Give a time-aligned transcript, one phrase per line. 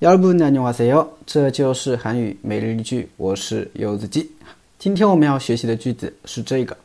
[0.00, 1.08] 여러분 안녕하세요.
[1.24, 4.30] 这就是韩语每日一句，我是柚子鸡。
[4.78, 6.76] 今天我们要学习的句子是这个：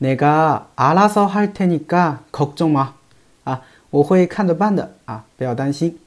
[0.00, 2.88] 내가알아서할테니까걱정 마，
[3.44, 5.98] 啊，我会看着办的啊，不要担心。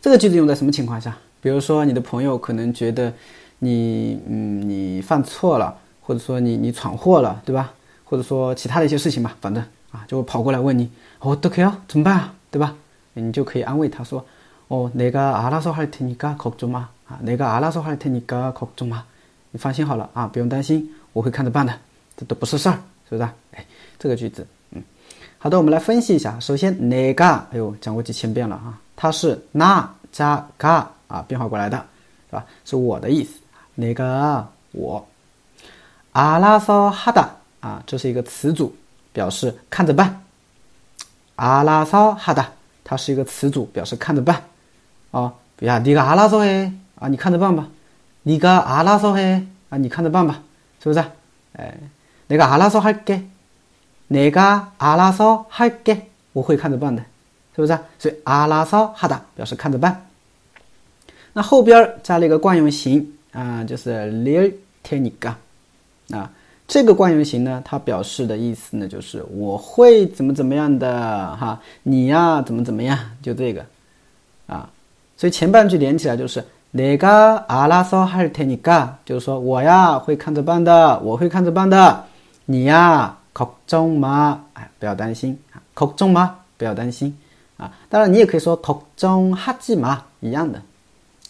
[0.00, 1.16] 这个句子用在什么情况下？
[1.40, 3.12] 比如说你的朋友可能觉得
[3.58, 7.72] 你嗯你犯错了，或者说你你闯祸了，对吧？
[8.04, 12.34] 或者说其他的一些事情吧，反正啊就会跑过来问你，哦，都可以啊，怎么办啊？
[12.50, 12.76] 对吧？
[13.14, 14.24] 你就可以安慰他说，
[14.68, 19.02] 哦，내가알아서할테니까걱정 마， 啊，내가알아서할테니까걱정 마，
[19.50, 21.78] 你放心好了啊，不用担心，我会看着办的。
[22.19, 22.73] 这都不是事儿，
[23.09, 23.29] 是不是？
[23.53, 23.65] 哎，
[23.97, 24.83] 这个句子，嗯，
[25.37, 26.37] 好的，我们来分析一下。
[26.41, 27.25] 首先，哪个？
[27.25, 31.77] 哎呦，讲过几千遍了啊，它是那加嘎啊变化过来的，
[32.29, 32.45] 是吧？
[32.65, 33.39] 是我的意思。
[33.73, 34.45] 哪个？
[34.73, 35.07] 我。
[36.11, 37.29] 阿拉索哈达
[37.61, 38.75] 啊，这是一个词组，
[39.13, 40.21] 表示看着办。
[41.37, 42.51] 阿拉索哈达，
[42.83, 44.43] 它是一个词组，表示看着办。
[45.11, 47.65] 哦，比如你个阿拉索嘿啊，你看着办吧。
[48.23, 50.43] 你个阿拉索嘿啊，你看着办吧，
[50.83, 50.99] 是不是？
[51.53, 51.73] 哎。
[52.28, 53.22] 내가알아서할 게，
[54.08, 56.00] 내가알아서할 게，
[56.32, 57.02] 我会看着办的，
[57.54, 57.78] 是不是？
[57.98, 60.06] 所以알아서하다表示看着办。
[61.32, 65.34] 那后边加了一个惯用型啊，就是릴테니 까，
[66.10, 66.30] 啊，
[66.66, 73.64] 这个惯用型呢，它表示的意思呢，就是我会怎么怎么样的哈，你呀怎么怎么样，就这个
[74.46, 74.70] 啊。
[75.16, 76.44] 所以前半句连起来就是
[76.74, 82.04] 내가알아서할테니 까， 就是说我呀会看着办的，我会看着办的。
[82.48, 86.28] 你呀，걱정 마， 哎，不要担心啊，걱정 마，
[86.58, 87.16] 不要担心
[87.56, 87.72] 啊。
[87.88, 90.60] 当然，你也可以说걱정하지 마， 一样的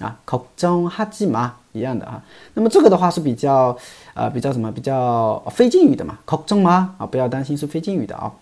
[0.00, 2.22] 啊，걱정하지 마， 一样的啊。
[2.52, 3.76] 那么这个的话是比较
[4.12, 4.72] 啊，比较什么？
[4.72, 8.32] 比较非敬语的嘛，걱정 마， 啊，不要担心是非敬语的啊。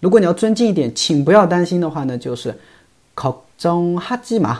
[0.00, 2.58] 如果你要尊敬一点，请不要担心的话呢，就是
[3.14, 4.58] 걱정하지 마，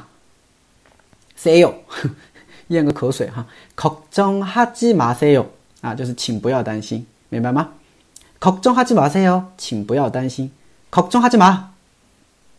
[1.36, 1.74] say yo，
[2.68, 3.46] 咽个口水哈，
[3.76, 5.46] 걱정하지마세 요，
[5.80, 7.04] 啊，就是请不要担心。
[7.32, 7.72] 明白吗？
[8.40, 10.50] 걱정하지마세 요， 请不要担心。
[10.90, 11.64] 걱정하지 마，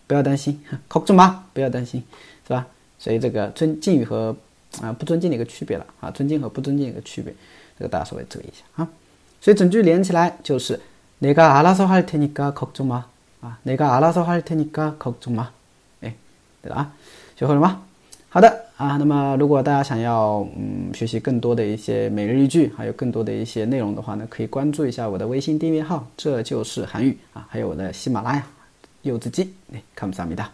[0.08, 0.60] 不要担心。
[0.88, 2.04] 걱정 마， 不要担心，
[2.48, 2.68] 是吧？
[3.00, 4.36] 所以这个尊敬语和
[4.82, 7.34] 啊不尊敬的一个区别了啊，尊敬和不尊敬的一个区别，
[7.78, 8.88] 这个大家稍微注意一下啊。
[9.42, 10.80] 所以整句连起来就是
[11.22, 13.04] 내가알아서할테니까걱정 마，
[13.42, 15.48] 啊，내가알아서할테니까걱정 마，
[16.02, 16.14] 哎，
[16.62, 16.92] 对了啊，
[17.38, 17.84] 学会了吗？
[18.35, 28.45] 好的啊，那么如果大家想要嗯学习更多的一些每日一句，还有更多的一些内容的话呢，可以关注一下我的微信订阅号，这就是韩语啊，还有我的喜马拉雅
[29.03, 30.45] 柚子鸡，哎，看不上没的。